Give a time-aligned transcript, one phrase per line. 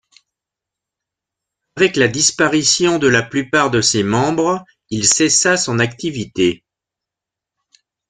[1.75, 6.63] Avec la disparition de la plupart de ses membres, il cessa son activité.